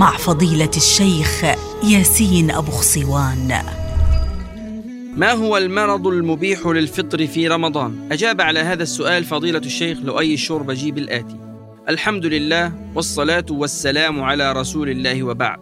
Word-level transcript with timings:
مع 0.00 0.16
فضيلة 0.16 0.70
الشيخ 0.76 1.44
ياسين 1.84 2.50
أبو 2.50 2.70
خصوان 2.70 3.62
ما 5.16 5.32
هو 5.32 5.56
المرض 5.56 6.06
المبيح 6.06 6.66
للفطر 6.66 7.26
في 7.26 7.48
رمضان؟ 7.48 8.08
أجاب 8.12 8.40
على 8.40 8.60
هذا 8.60 8.82
السؤال 8.82 9.24
فضيلة 9.24 9.58
الشيخ 9.58 9.98
لؤي 9.98 10.34
الشربجي 10.34 10.90
بالآتي 10.90 11.36
الحمد 11.88 12.26
لله 12.26 12.72
والصلاة 12.94 13.44
والسلام 13.50 14.22
على 14.22 14.52
رسول 14.52 14.88
الله 14.88 15.22
وبعد. 15.22 15.58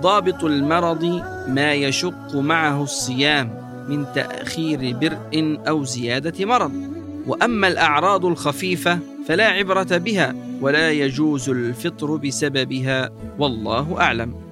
ضابط 0.00 0.44
المرض 0.44 1.22
ما 1.48 1.72
يشق 1.72 2.34
معه 2.34 2.82
الصيام 2.82 3.46
من 3.88 4.06
تأخير 4.14 4.96
برء 4.96 5.58
أو 5.68 5.84
زيادة 5.84 6.44
مرض. 6.44 6.72
وأما 7.26 7.68
الأعراض 7.68 8.26
الخفيفة 8.26 8.98
فلا 9.26 9.46
عبرة 9.46 9.96
بها 9.98 10.34
ولا 10.60 10.90
يجوز 10.90 11.48
الفطر 11.48 12.16
بسببها 12.16 13.10
والله 13.38 14.00
أعلم. 14.00 14.45